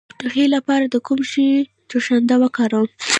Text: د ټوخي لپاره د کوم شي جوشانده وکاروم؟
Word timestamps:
د 0.09 0.11
ټوخي 0.19 0.45
لپاره 0.55 0.85
د 0.87 0.95
کوم 1.07 1.19
شي 1.31 1.47
جوشانده 1.89 2.35
وکاروم؟ 2.39 2.89